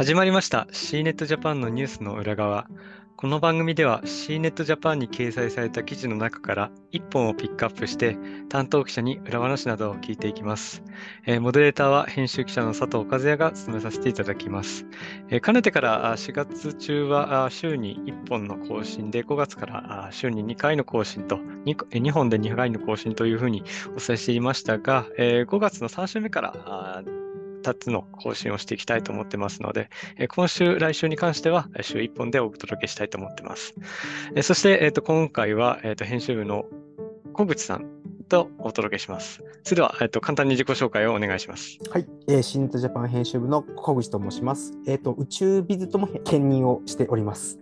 [0.00, 2.66] 始まりました C ネットジャパンのニュースの裏側。
[3.16, 8.16] この番組では C ネットジャパンに掲載された記事の中から1本をピックアップして
[8.48, 10.82] 担当記者に裏話などを聞いていきます。
[11.26, 14.86] えー、モデレーターは編集記者の佐藤和也が務めさせていただきます。
[15.28, 21.36] えー、かねてから4月中は週に1本の更新で5月から週に2回の更新と
[21.66, 23.64] 2, 2本で2回の更新というふうに
[23.94, 27.02] お伝えしていましたが、えー、5月の3週目から
[27.62, 33.74] 2つの更新をしていきたいと思ってますので、え今週、来週に関しては週1本でお届けしたいと思ってます。
[34.34, 36.64] えそして、えー、と今回は、えー、と編集部の
[37.32, 37.86] 小口さん
[38.28, 39.42] とお届けします。
[39.64, 41.78] それでは、えー、と簡単に自己紹介をお願いします。
[41.90, 44.72] はい、えー、シントジャパン編集部の小口と申します。
[44.86, 47.58] えっ、ー、と宇宙ビズとも兼任をしております。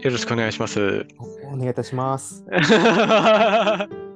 [0.00, 1.06] よろしくお願いします。
[1.44, 2.44] お願いいたします。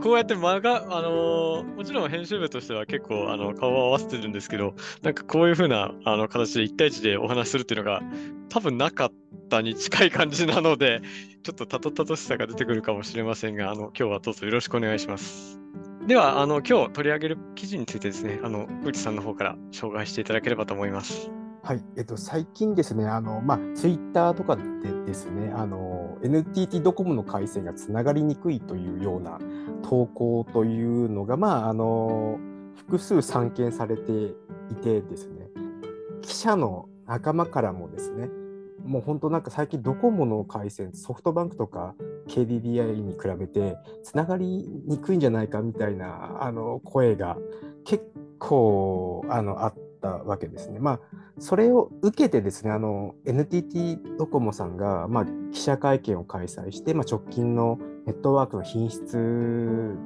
[0.00, 8.00] こうやって間が、あのー、もちろん編集部としては結構あの顔を合わせてるんですけど、なんかこういうふうなあの形で1対1でお話しするっていうのが
[8.48, 9.12] 多分なかっ
[9.50, 11.00] たに近い感じなので、
[11.42, 15.58] ちょっとたどたどしさが出てくるかもしれませんが、あの今日はどうぞよろしくお願いします。
[16.06, 21.30] では、あの今日取り上げる記事についてですね、あの、内さんの方から紹介していただければと思います。
[21.62, 24.62] はい、えっと、最近ですね、あの、まあ、ツイッターとかで
[25.06, 29.38] ですね、あの、NTT ドコモの回線がつながりにくいというような
[29.82, 32.38] 投稿というのが、まあ、あの、
[32.76, 34.12] 複数散見されて
[34.70, 35.48] いてですね、
[36.22, 38.28] 記者の仲間からもですね、
[38.84, 41.94] もう本当なんか最近ドコモの回線、ソフトバンクとか
[42.28, 47.36] KDDI に比べてつながりにくいんじゃないかみたいなあの声が
[47.84, 48.04] 結
[48.38, 50.78] 構あのあったわけですね。
[50.78, 51.00] まあ
[51.38, 59.96] それを受けてですね、あの NTT ドコモさんが、まあ、記者会見を開催して、まあ、直近のネットワークの品質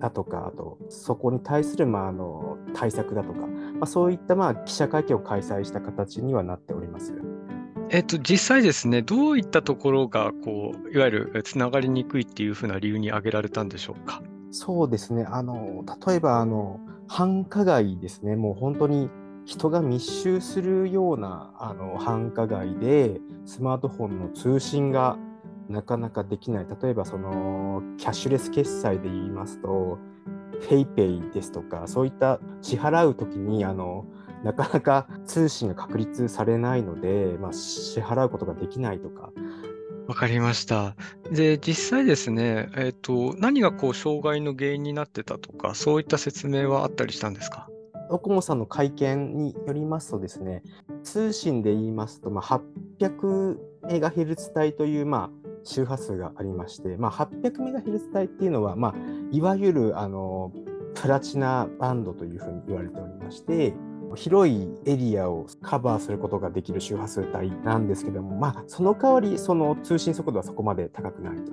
[0.00, 3.48] だとか、あとそこに対する、まあ、あの対策だとか、ま
[3.82, 7.14] あ、そういった、まあ、記者会見を開催した形にはなっております。
[7.90, 14.22] えっと、実際ですね、どういったところがこういわゆるつながりにくいっていうふうな理由に挙げられたんでしょうか？
[14.50, 19.10] そうですね、あの例えばあの繁華街ですね、もう本当に
[19.44, 25.18] 人が密集するようなあの繁華街でスマートフォンの通信が
[25.68, 26.66] なかなかできない。
[26.82, 29.98] 例えばそのキャッシュレス決済で言いますと、
[30.68, 34.06] PayPay ですとか、そういった支払うときにあの
[34.44, 39.30] なかなか通信が確立されないので、まあ、支払うことができないとか。
[40.06, 40.96] わかりました。
[41.30, 47.68] で、実際ですね、えっ、ー、と、何がこう障害の原因になってたとか、そういった説明はあったりしたんですか？
[48.14, 50.62] ドコモさんの会見によりますとですね、
[51.02, 52.60] 通信で言いますと、まあ、
[53.00, 53.56] 800
[53.88, 58.94] メガヘルツ帯という、まあ、周波数がありまして、まあ、800メガヘルツ帯っていうのは、まあ、
[59.32, 60.52] いわゆるあの
[60.94, 63.74] プラチナバンドというふうに言われておりまして、
[64.14, 71.52] 広いエリアをカバーすることができる周波数帯なんですけども、まあ、その代わりその通信速度はそこまで高くないと。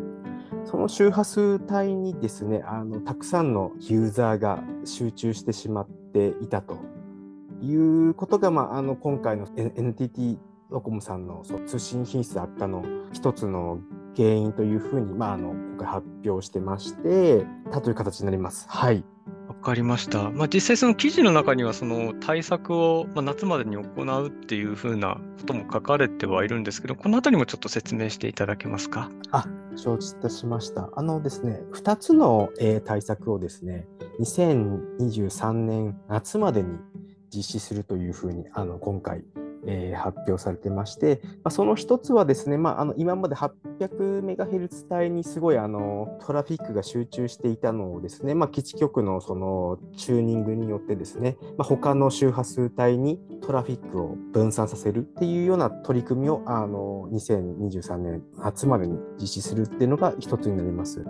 [0.66, 6.78] その周波数帯にですねあのたくさんのユーザーが集中してしまっていたと
[7.62, 10.40] いうことが、まあ、あの今回の NTT
[10.70, 12.84] ドコモさんのそう通信品質悪化の
[13.14, 13.80] 一つの
[14.16, 18.66] 原因というふうに、まあ、あの今回発表してましてたという形になります。
[18.70, 19.04] はい
[19.48, 20.32] わかりました。
[20.32, 29.12] まあ、実際その記事の中にはその対策をま夏までに行うっていうふうなことも書かれてはいるんですけど、このあたりもちょっと説明していただけますか？
[29.30, 29.46] あ、
[29.76, 30.90] 承知いたしました。
[30.96, 33.88] あのですね、2つの、えー、対策をですね、
[34.22, 36.70] 2023年夏までに
[37.34, 39.24] 実施するというふうにあの今回
[39.66, 61.06] えー、発表されてまして、まあ、その一つはですね、まあ、あの今まで 800MHz 帯にすごいあのトラフィックが集中していたのをですね、まあ、基地局のそのチューニングによってですね、まあ、他の周波数帯にトラフィックを分散させるっていうような取り組みをあの2023年夏までに実施するっていうのが一つになります。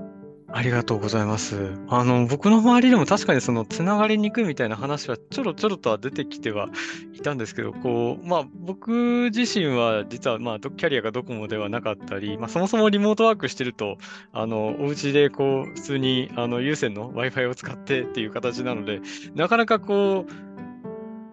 [0.53, 1.73] ありがとうございます。
[1.87, 6.67] あの、僕の周りでも確かにそのつながりにくいみたいな話はちょろちょろとは出てきては
[7.13, 13.97] いたんですけど、こう、まあ僕自身は実はまあキャリアがドコモではなかったり、まあそもそもリモートワークしてると、
[14.33, 19.01] あの、お家でこう、普通にあの有線の Wi-Fi を使ってっていう形なので、
[19.35, 20.51] なかなかこう、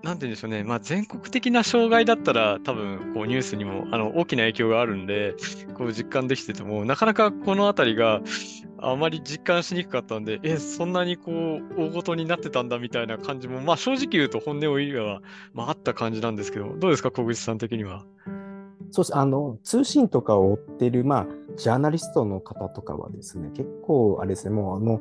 [0.03, 5.35] なんて言うんでしょうね、まあ、全国的な障害だったら、多分こうニュースにもあの大きな影響があるんで、
[5.75, 8.21] こう実感できてても、なかなかこの辺りが
[8.81, 15.21] あまり実感しにくかったんで、え、そんなにこう大ごとになってたんだみたいな感じも、まあ、正直言うと本音を言えば、
[15.53, 18.05] まあ、あった感じなんですけど、どうですか、小口さん的には？
[18.91, 21.27] そうですあの通信とかを追ってる、まあ、
[21.57, 25.01] ジャーナリストの方とかはですね、結構、あれですね、もうあの、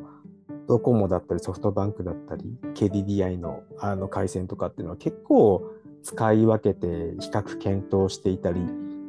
[0.67, 2.43] ドコモだったりソフトバンクだったり
[2.73, 5.71] KDDI のあの回線とかっていうのは結構
[6.03, 6.87] 使い分けて
[7.19, 8.59] 比較検討していたり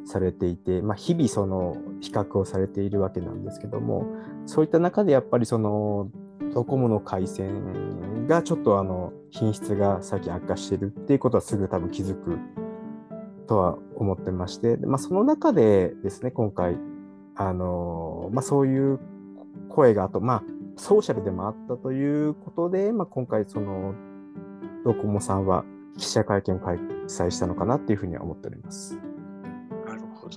[0.09, 4.07] されていて、まあ、日々その比較をされているわけなんですけども
[4.47, 6.09] そういった中でやっぱりその
[6.51, 12.39] ドコモの回線がちょっとあの品質が最近悪化してるっていうことはすぐ多分気づく
[13.47, 16.77] とは思ってまして、まあ、その中でですね今回
[17.35, 18.99] あの、まあ、そういう
[19.69, 20.43] 声があと、まあ、
[20.75, 23.93] ソーシャルでもあったということで、まあ、今回その
[24.83, 25.65] ドコモさんは
[25.99, 26.77] 記者会見を開
[27.07, 28.97] 催したのかなっていうふうには思っております。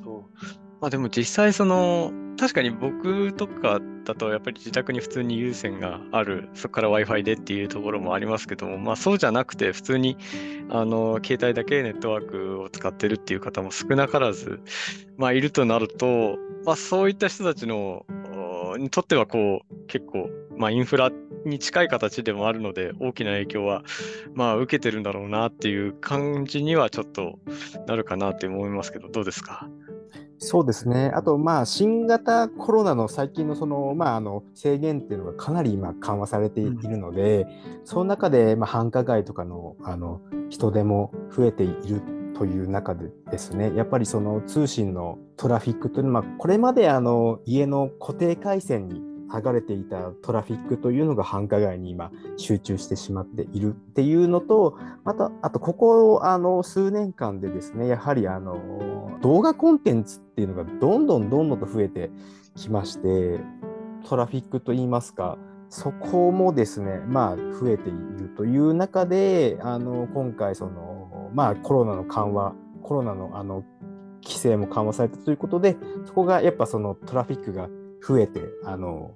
[0.01, 0.25] ど。
[0.81, 10.17] まあでも実際その確かに僕とかだとやっぱり自宅に普通に有線があるそこから Wi-Fi でっていうところもありますけども、まあ、そうじゃなくて普通に
[10.71, 14.61] あの携帯だけネットワークを使ってるっていう方も少なからず、
[15.19, 18.05] まあ、いるとなると、まあ、そういった人たちの
[18.79, 21.13] にとってはこう結構、まあ、インフラ
[21.45, 23.85] に近い形でもあるので大きな影響は、
[24.35, 27.39] まあ、受けてるんだろうなっていう感じにはちょっと
[27.87, 29.69] なるかなって思いますけどどうですか？
[30.45, 31.13] そうですね。
[31.15, 37.47] あと、まあ、新型コロナの最近のその、まあ、あの制限っていうのがかなり今緩和されているので、うん、
[37.85, 42.03] その中で、まあ、繁華街とかのあの人手も増えている
[42.35, 49.01] という中でですね、やっぱりその通信のトラフィックというのは、これまであの家の固定回線に
[49.33, 62.11] 剥がれていたトラフィックというのが繁華街に今集中してしまっているっていうのと、また、あとここあの数年間でですね、やはりあの動画コンテンツっていうのがどんどんどんどんと増えて
[62.55, 63.41] きまして、
[64.07, 65.39] トラフィックといいますか、
[65.71, 73.65] そこもですね、まあ、増えているという中で、あの今回その、まあ、コロナの緩和、コロナのあの
[74.25, 77.69] 規制も緩和されたということで、そこがやっぱそのトラフィックが
[78.07, 79.13] 増えて、あの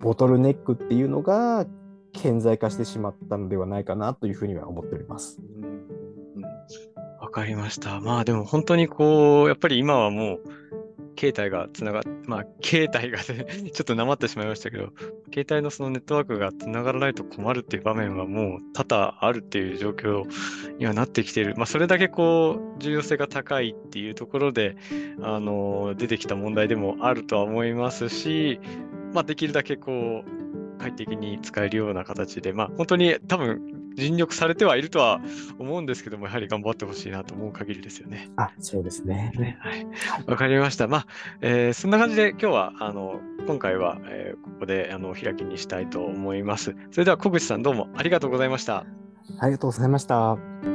[0.00, 1.66] ボトルネックっていうのが
[2.12, 5.40] 顕在化してしまったのではないかなというふうには思っております。
[7.20, 8.00] わかりました。
[8.00, 10.40] まあでも本当にこう、やっぱり今はもう、
[11.18, 13.34] 携帯がつながっ、まあ、携帯が ちょ
[13.82, 14.92] っとなまってしまいましたけど、
[15.32, 20.24] 携帯のそのネットワークがつながらないと困るっていう場面はもう多々あるっていう状況
[20.78, 21.54] にはなってきている。
[21.56, 24.76] まあ、それだけこう、重要性が高いっていうところで、
[25.20, 28.60] あの、出てきた問題でもあるとは思いますし、
[29.12, 35.20] まあ、できるだけこう、快適に使えるような形で、まあ、本当に多分尽力されてはいるとは
[35.58, 38.30] 思うんですけども、やはり頑張ってほしいなと思う限りですよね。
[38.36, 39.32] あ、そうですね。
[39.36, 39.86] ねはい。
[40.26, 40.88] わかりました。
[40.88, 41.06] まあ、
[41.40, 46.74] えー、そんな感じで今日は、あの、今回は、えー、ここで、あの、開きにしたいと思います。
[46.90, 48.86] それでは、小口さんどうもありがとうございました。
[49.38, 50.71] ありがとうございました。